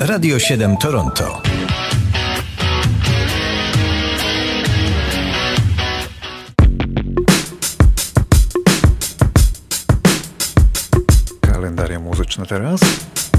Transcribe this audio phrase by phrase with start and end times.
[0.00, 1.42] Radio 7 Toronto.
[11.40, 12.80] Kalendarium muzyczne teraz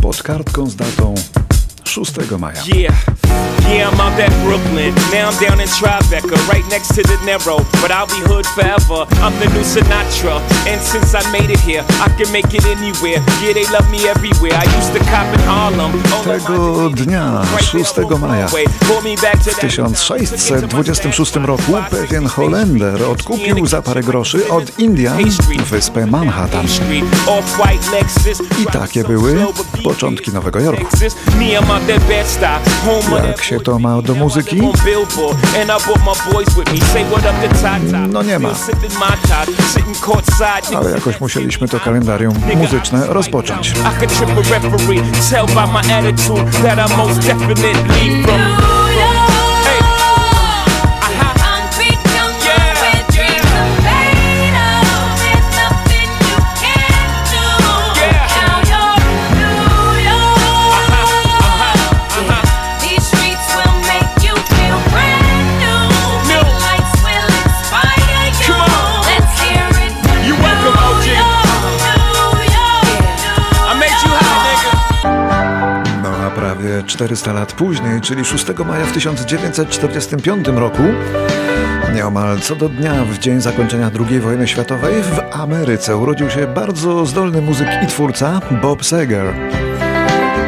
[0.01, 1.15] pod kartką z datą
[2.03, 2.61] 6 maja.
[2.65, 2.93] Yeah,
[3.69, 4.93] yeah, I'm out at Brooklyn.
[5.11, 7.59] Now I'm down in Tribeca, right next to the Narrow.
[7.81, 9.05] But I'll be hood forever.
[9.23, 10.41] I'm the new Sinatra.
[10.67, 13.19] And since I made it here, I can make it anywhere.
[13.41, 14.53] Yeah, they love me everywhere.
[14.53, 15.91] I used to cop in Harlem.
[16.23, 17.83] Tego dnia, 6
[18.19, 25.17] maja, w 1626 roku pewien Holender odkupił za parę groszy od Indian
[25.69, 26.65] wyspę Manhattan.
[28.61, 29.45] I takie były
[29.83, 30.87] początki Nowego Jorku.
[33.27, 34.61] Jak się to ma do muzyki?
[38.07, 38.49] No nie ma.
[40.75, 43.73] Ale jakoś musieliśmy to kalendarium muzyczne rozpocząć.
[76.65, 80.83] Prawie 400 lat później, czyli 6 maja w 1945 roku,
[81.93, 87.05] nieomal co do dnia w dzień zakończenia II wojny światowej w Ameryce urodził się bardzo
[87.05, 89.33] zdolny muzyk i twórca Bob Seger.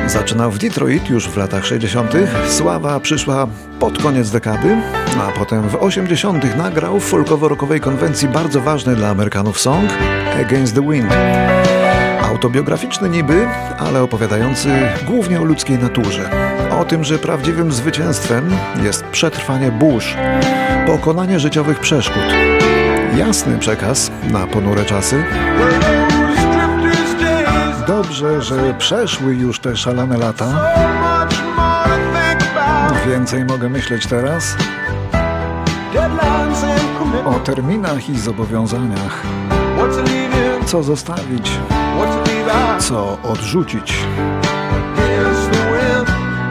[0.08, 2.14] Zaczynał w Detroit już w latach 60.
[2.50, 3.48] Sława przyszła
[3.80, 4.78] pod koniec dekady,
[5.20, 6.58] a potem w 80.
[6.58, 9.90] nagrał w folkowo-rockowej konwencji bardzo ważny dla Amerykanów song
[10.42, 11.14] Against the Wind.
[12.28, 13.48] Autobiograficzny niby,
[13.78, 14.70] ale opowiadający
[15.06, 16.30] głównie o ludzkiej naturze.
[16.80, 18.50] O tym, że prawdziwym zwycięstwem
[18.84, 20.16] jest przetrwanie burz,
[20.86, 22.24] pokonanie życiowych przeszkód.
[23.18, 25.24] Jasny przekaz na ponure czasy.
[27.88, 30.74] Dobrze, że przeszły już te szalane lata.
[33.08, 34.56] Więcej mogę myśleć teraz
[37.26, 39.24] o terminach i zobowiązaniach.
[40.68, 41.52] Co zostawić,
[42.80, 43.94] co odrzucić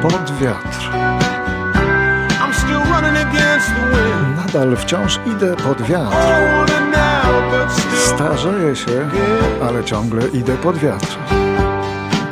[0.02, 0.90] pod wiatr.
[4.36, 6.16] Nadal wciąż idę pod wiatr.
[7.96, 9.08] Starzeję się,
[9.68, 11.18] ale ciągle idę pod wiatr.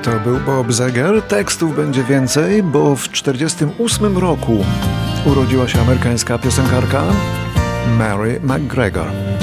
[0.02, 1.22] To był Bob Zeger.
[1.22, 4.64] Tekstów będzie więcej, bo w 1948 roku
[5.26, 7.02] urodziła się amerykańska piosenkarka
[7.98, 9.33] Mary McGregor.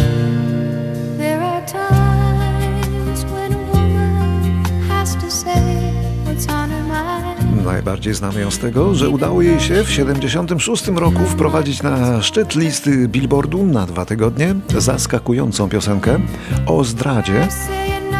[7.82, 12.56] Najbardziej znamy ją z tego, że udało jej się w 76 roku wprowadzić na szczyt
[12.56, 16.20] listy Billboardu na dwa tygodnie zaskakującą piosenkę
[16.66, 17.48] o zdradzie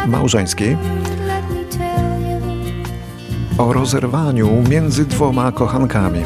[0.06, 0.76] małżeńskiej,
[3.58, 6.20] o rozerwaniu między dwoma kochankami,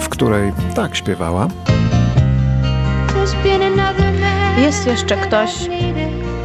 [0.00, 1.48] w której tak śpiewała.
[4.58, 5.50] Jest jeszcze ktoś,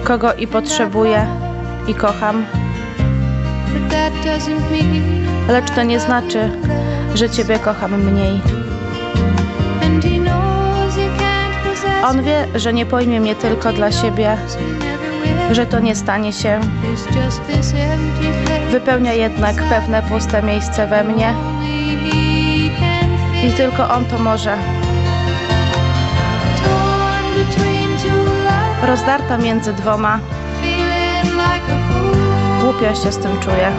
[0.04, 1.43] kogo i potrzebuję
[1.88, 2.46] i kocham,
[5.48, 6.52] lecz to nie znaczy,
[7.16, 8.42] że Ciebie kocham mniej.
[12.06, 14.38] On wie, że nie pojmie mnie tylko dla siebie,
[15.52, 16.60] że to nie stanie się.
[18.72, 21.34] Wypełnia jednak pewne puste miejsce we mnie
[23.48, 24.58] i tylko On to może.
[28.88, 30.20] Rozdarta między dwoma,
[32.64, 33.72] głupio się z tym czuję,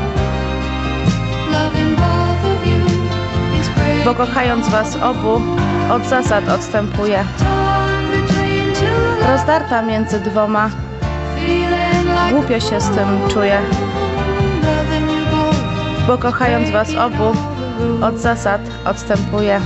[4.05, 5.41] bo kochając Was obu,
[5.91, 7.25] od zasad odstępuję.
[9.29, 10.71] Rozdarta między dwoma,
[12.31, 13.59] głupio się z tym czuję,
[16.07, 17.39] bo kochając Was obu,
[18.03, 19.61] od zasad odstępuję.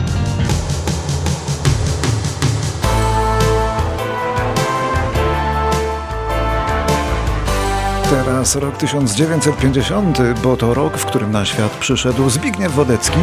[8.10, 13.18] Teraz rok 1950, bo to rok, w którym na świat przyszedł Zbigniew Wodecki,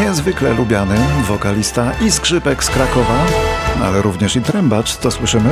[0.00, 0.96] niezwykle lubiany
[1.28, 3.24] wokalista i skrzypek z Krakowa,
[3.82, 5.50] ale również i trębacz, to słyszymy.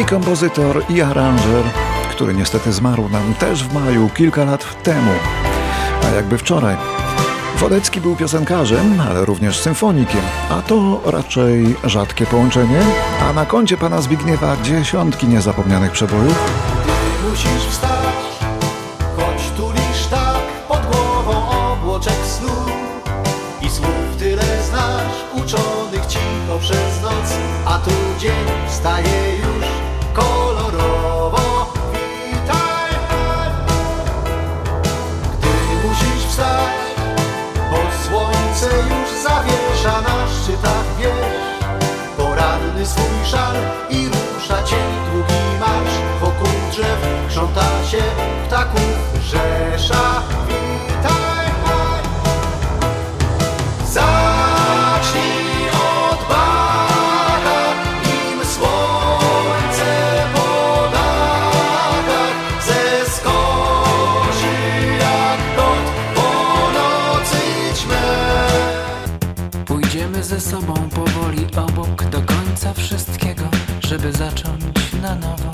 [0.00, 1.64] I kompozytor, i aranżer,
[2.10, 5.12] który niestety zmarł nam też w maju, kilka lat temu,
[6.06, 6.97] a jakby wczoraj.
[7.60, 10.20] Wodecki był piosenkarzem, ale również symfonikiem,
[10.50, 12.80] a to raczej rzadkie połączenie,
[13.22, 16.52] a na koncie pana Zbigniewa dziesiątki niezapomnianych przebojów.
[17.30, 18.16] Musisz wstać,
[19.16, 22.52] choć tulisz tak pod głową obłoczek snu
[23.62, 27.32] i słów tyle znasz, uczonych cicho przez noc,
[27.66, 29.37] a tu dzień wstaje
[70.38, 73.42] ze sobą powoli obok do końca wszystkiego,
[73.80, 74.62] żeby zacząć
[75.02, 75.52] na nowo.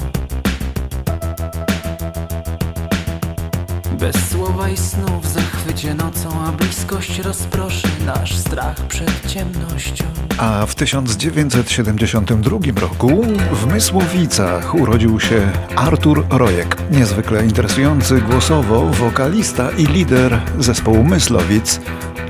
[3.99, 10.05] Bez słowa i snu w zachwycie nocą, a bliskość rozproszy nasz strach przed ciemnością.
[10.39, 13.23] A w 1972 roku
[13.53, 21.81] w Mysłowicach urodził się Artur Rojek, niezwykle interesujący głosowo wokalista i lider zespołu Myslowic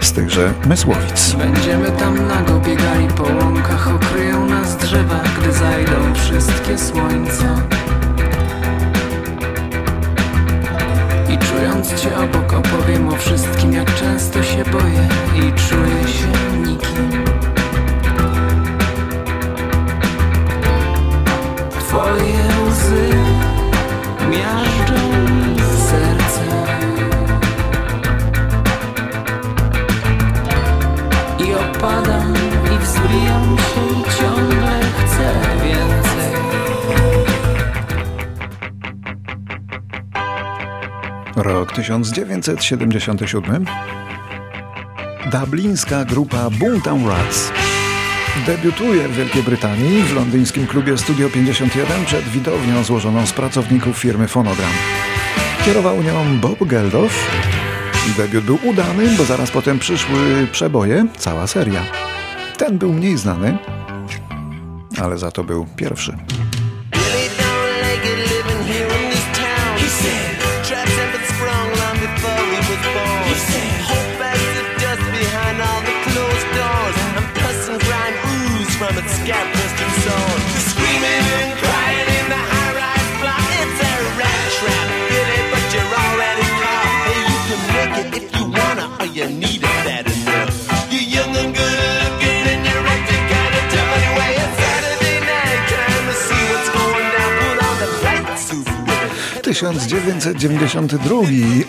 [0.05, 1.35] z tychże Mysłowic.
[1.35, 7.63] Będziemy tam nago biegali po łąkach, okryją nas drzewa, gdy zajdą wszystkie słońca.
[11.29, 17.25] I czując cię obok opowiem o wszystkim, jak często się boję i czuję się nikim.
[21.81, 23.24] Twoje łzy
[41.85, 43.65] 1977.
[45.33, 47.53] Dublińska grupa Boomtown Rats
[48.47, 54.29] debiutuje w Wielkiej Brytanii w londyńskim klubie Studio 51 przed widownią złożoną z pracowników firmy
[54.29, 54.71] Phonogram.
[55.65, 57.31] Kierował nią Bob Geldof.
[58.17, 61.83] Debiut był udany, bo zaraz potem przyszły przeboje, cała seria.
[62.59, 63.59] Ten był mniej znany,
[65.03, 66.17] ale za to był pierwszy.
[78.95, 80.54] But Scat Western Zone.
[99.73, 101.21] 1992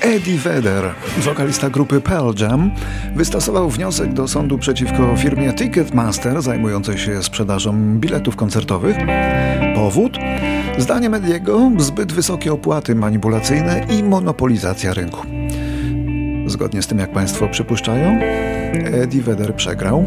[0.02, 2.72] Eddie Vedder, wokalista grupy Pearl Jam,
[3.16, 8.98] wystosował wniosek do sądu przeciwko firmie Ticketmaster zajmującej się sprzedażą biletów koncertowych.
[9.76, 10.18] Powód?
[10.78, 15.26] Zdaniem Ediego zbyt wysokie opłaty manipulacyjne i monopolizacja rynku.
[16.48, 18.20] Zgodnie z tym, jak Państwo przypuszczają,
[18.74, 20.06] Eddie Vedder przegrał,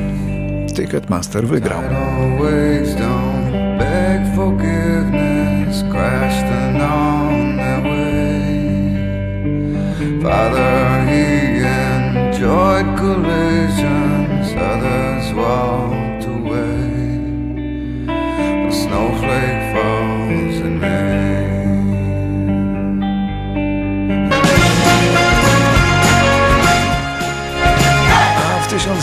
[0.75, 1.81] Ticketmaster wygrał.
[1.81, 3.49] always don't
[10.23, 15.98] Father, he enjoyed collisions, others walked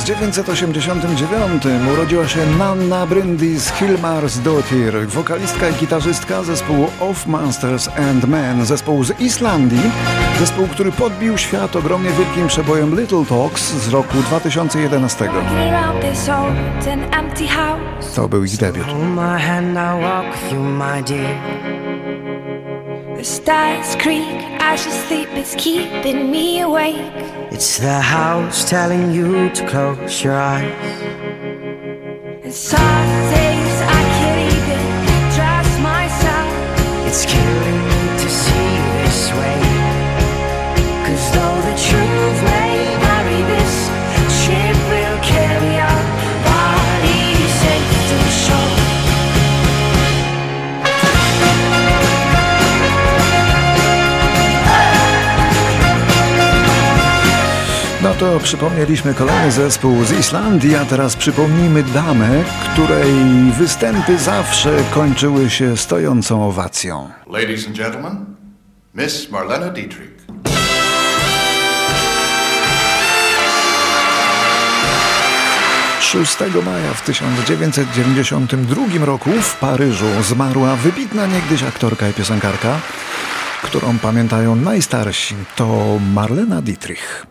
[0.06, 9.04] 1989 urodziła się Nanna Bryndis Hilmarsdottir, wokalistka i gitarzystka zespołu Of Monsters and Men, zespołu
[9.04, 9.92] z Islandii,
[10.40, 15.30] zespół, który podbił świat ogromnie wielkim przebojem Little Talks z roku 2011.
[15.30, 18.16] Around this old and empty house.
[18.16, 18.86] To był ich debiut.
[23.26, 27.12] Stars creak as you sleep, it's keeping me awake.
[27.52, 31.02] It's the house telling you to close your eyes.
[32.44, 33.45] And some
[58.20, 62.44] to przypomnieliśmy kolejny zespół z Islandii, a teraz przypomnijmy damę,
[62.74, 63.14] której
[63.58, 67.10] występy zawsze kończyły się stojącą owacją.
[67.28, 68.26] Ladies and gentlemen,
[68.96, 70.16] Miss Marlena Dietrich.
[76.00, 82.80] 6 maja w 1992 roku w Paryżu zmarła wybitna niegdyś aktorka i piosenkarka,
[83.64, 85.36] którą pamiętają najstarsi.
[85.56, 87.26] To Marlena Dietrich.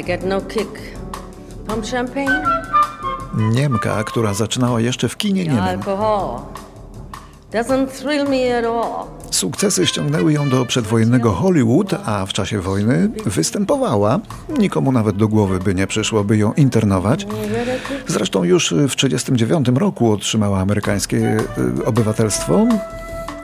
[0.00, 0.80] I get no kick.
[1.66, 2.42] Pump champagne?
[3.34, 5.60] Niemka, która zaczynała jeszcze w kinie niemym.
[5.60, 6.40] Alcohol.
[7.52, 9.06] Doesn't thrill me at all.
[9.30, 14.20] Sukcesy ściągnęły ją do przedwojennego Hollywood, a w czasie wojny występowała.
[14.58, 17.26] Nikomu nawet do głowy by nie przyszło, by ją internować.
[18.06, 21.36] Zresztą już w 1939 roku otrzymała amerykańskie
[21.80, 22.66] y, obywatelstwo,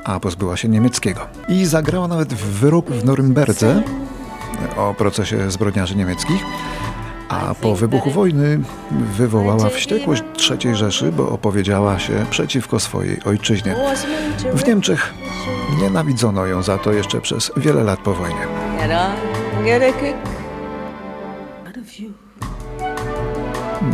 [0.04, 1.21] a pozbyła się niemieckiego.
[1.49, 3.83] I zagrała nawet w wyroku w Norymberdze
[4.76, 6.45] o procesie zbrodniarzy niemieckich.
[7.29, 13.76] A po wybuchu wojny wywołała wściekłość III Rzeszy, bo opowiedziała się przeciwko swojej ojczyźnie.
[14.55, 15.14] W Niemczech
[15.81, 18.47] nienawidzono ją za to jeszcze przez wiele lat po wojnie.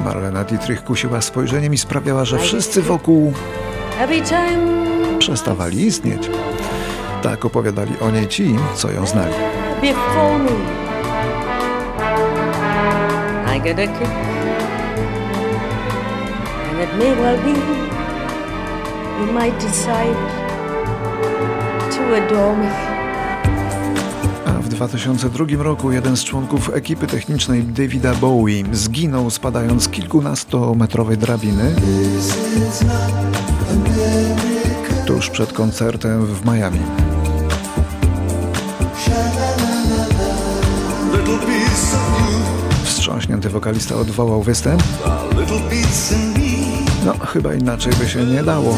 [0.05, 3.33] Marlena Dietrich kusiła spojrzeniem i sprawiała, że wszyscy wokół
[5.19, 6.31] przestawali istnieć.
[7.23, 9.35] Tak opowiadali o niej ci, co ją znali.
[9.81, 10.57] Before me,
[13.47, 14.13] I get a kick.
[16.69, 17.53] And it may well be
[19.21, 20.17] you might decide
[21.91, 22.97] to adore me.
[24.63, 31.75] W 2002 roku jeden z członków ekipy technicznej Davida Bowie zginął spadając z kilkunastometrowej drabiny
[35.07, 36.81] tuż przed koncertem w Miami.
[43.17, 44.83] Wstrząśnięty wokalista odwołał występ.
[47.07, 48.77] No, chyba inaczej by się nie dało.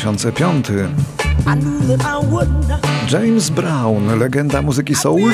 [0.00, 0.68] 2005.
[1.46, 2.80] I knew that I would not.
[3.12, 5.32] James Brown, legenda muzyki soul,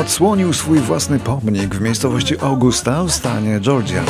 [0.00, 4.02] odsłonił swój własny pomnik w miejscowości Augusta w stanie Georgia.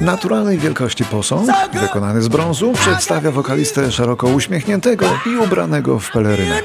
[0.00, 6.62] Naturalnej wielkości posąg, wykonany z brązu, przedstawia wokalistę szeroko uśmiechniętego i ubranego w pelerynę.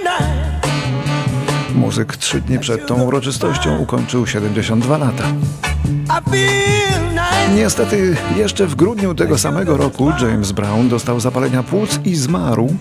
[1.75, 5.24] Muzyk trzy dni przed tą uroczystością ukończył 72 lata.
[7.56, 12.75] Niestety, jeszcze w grudniu tego samego roku James Brown dostał zapalenia płuc i zmarł,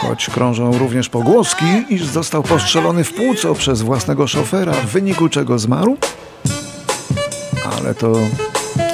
[0.00, 5.58] choć krążą również pogłoski, iż został postrzelony w płuco przez własnego szofera, w wyniku czego
[5.58, 5.96] zmarł.
[7.78, 8.12] Ale to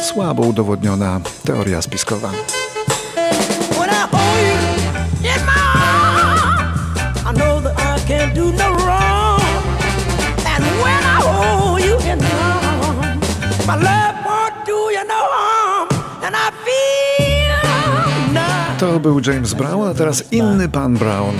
[0.02, 2.30] słabo udowodniona teoria spiskowa.
[5.22, 5.52] In my
[13.72, 13.99] arms,
[18.80, 21.34] To był James Brown, a teraz inny pan Brown.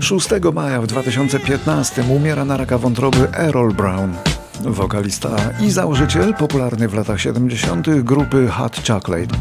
[0.00, 4.12] 6 maja w 2015 umiera na raka wątroby Errol Brown,
[4.60, 8.02] wokalista i założyciel popularnej w latach 70.
[8.02, 9.36] grupy Hot Chocolate.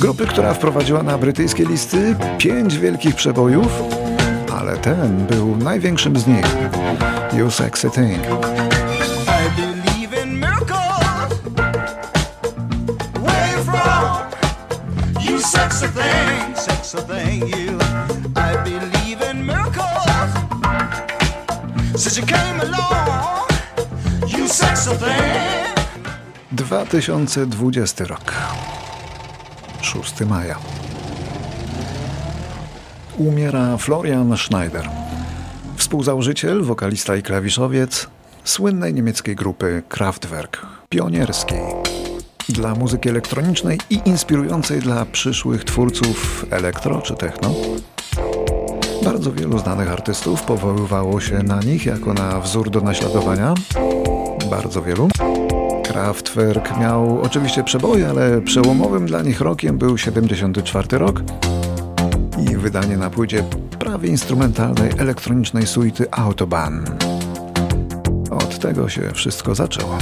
[0.00, 3.82] Grupy, która wprowadziła na brytyjskie listy pięć wielkich przebojów,
[4.58, 6.46] ale ten był największym z nich.
[7.32, 8.20] You Sexy Thing.
[15.80, 17.78] Sexy thing, sexy thing, you.
[18.36, 20.30] I believe in miracles.
[21.96, 23.48] Since you came along,
[24.28, 25.74] you sexy thing.
[26.52, 28.34] 2020 rok.
[29.80, 30.58] 6 maja.
[33.18, 34.88] Umiera Florian Schneider.
[35.76, 38.06] Współzałożyciel, wokalista i klawiszowiec
[38.44, 41.99] słynnej niemieckiej grupy Kraftwerk, pionierskiej
[42.52, 47.54] dla muzyki elektronicznej i inspirującej dla przyszłych twórców elektro czy techno.
[49.04, 53.54] Bardzo wielu znanych artystów powoływało się na nich jako na wzór do naśladowania.
[54.50, 55.08] Bardzo wielu.
[55.84, 61.22] Kraftwerk miał oczywiście przeboje, ale przełomowym dla nich rokiem był 74 rok
[62.50, 63.44] i wydanie na płycie
[63.78, 66.84] prawie instrumentalnej elektronicznej suity Autobahn.
[68.30, 69.98] Od tego się wszystko zaczęło.